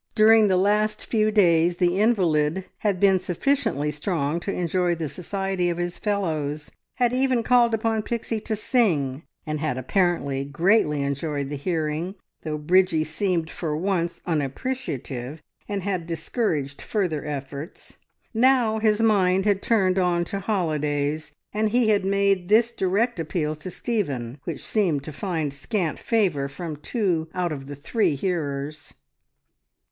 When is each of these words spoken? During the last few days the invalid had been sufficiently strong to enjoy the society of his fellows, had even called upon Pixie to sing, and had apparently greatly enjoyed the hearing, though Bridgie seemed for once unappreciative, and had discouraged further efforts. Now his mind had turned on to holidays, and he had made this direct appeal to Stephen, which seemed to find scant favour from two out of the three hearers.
During 0.15 0.47
the 0.47 0.57
last 0.57 1.05
few 1.05 1.29
days 1.29 1.77
the 1.77 1.99
invalid 1.99 2.65
had 2.79 2.99
been 2.99 3.19
sufficiently 3.19 3.91
strong 3.91 4.39
to 4.39 4.51
enjoy 4.51 4.95
the 4.95 5.07
society 5.07 5.69
of 5.69 5.77
his 5.77 5.99
fellows, 5.99 6.71
had 6.95 7.13
even 7.13 7.43
called 7.43 7.75
upon 7.75 8.01
Pixie 8.01 8.39
to 8.39 8.55
sing, 8.55 9.21
and 9.45 9.59
had 9.59 9.77
apparently 9.77 10.43
greatly 10.43 11.03
enjoyed 11.03 11.49
the 11.49 11.55
hearing, 11.55 12.15
though 12.41 12.57
Bridgie 12.57 13.03
seemed 13.03 13.51
for 13.51 13.77
once 13.77 14.21
unappreciative, 14.25 15.43
and 15.69 15.83
had 15.83 16.07
discouraged 16.07 16.81
further 16.81 17.23
efforts. 17.23 17.97
Now 18.33 18.79
his 18.79 19.01
mind 19.01 19.45
had 19.45 19.61
turned 19.61 19.99
on 19.99 20.25
to 20.25 20.39
holidays, 20.39 21.31
and 21.53 21.69
he 21.69 21.89
had 21.89 22.03
made 22.05 22.49
this 22.49 22.71
direct 22.71 23.19
appeal 23.19 23.53
to 23.57 23.69
Stephen, 23.69 24.39
which 24.45 24.65
seemed 24.65 25.03
to 25.03 25.11
find 25.13 25.53
scant 25.53 25.99
favour 25.99 26.47
from 26.47 26.77
two 26.77 27.27
out 27.35 27.51
of 27.51 27.67
the 27.67 27.75
three 27.75 28.15
hearers. 28.15 28.95